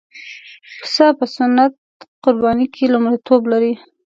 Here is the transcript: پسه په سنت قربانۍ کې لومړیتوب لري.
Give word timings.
پسه 0.81 1.05
په 1.17 1.25
سنت 1.35 1.73
قربانۍ 2.23 2.67
کې 2.75 2.85
لومړیتوب 2.93 3.41
لري. 3.51 3.73